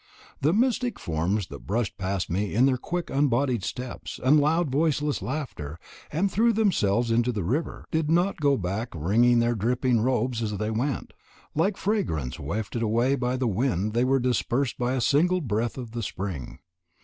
The 0.41 0.51
mystic 0.51 0.97
forms 0.97 1.45
that 1.49 1.67
brushed 1.67 1.95
past 1.99 2.27
me 2.27 2.55
with 2.55 2.65
their 2.65 2.77
quick 2.77 3.11
unbodied 3.11 3.63
steps, 3.63 4.19
and 4.23 4.39
loud, 4.39 4.71
voiceless 4.71 5.21
laughter, 5.21 5.77
and 6.11 6.31
threw 6.31 6.53
themselves 6.53 7.11
into 7.11 7.31
the 7.31 7.43
river, 7.43 7.85
did 7.91 8.09
not 8.09 8.41
go 8.41 8.57
back 8.57 8.89
wringing 8.95 9.37
their 9.37 9.53
dripping 9.53 10.01
robes 10.01 10.41
as 10.41 10.57
they 10.57 10.71
went. 10.71 11.13
Like 11.53 11.77
fragrance 11.77 12.39
wafted 12.39 12.81
away 12.81 13.15
by 13.15 13.37
the 13.37 13.47
wind 13.47 13.93
they 13.93 14.03
were 14.03 14.19
dispersed 14.19 14.79
by 14.79 14.93
a 14.95 15.01
single 15.01 15.39
breath 15.39 15.77
of 15.77 15.91
the 15.91 16.01
spring. 16.01 16.57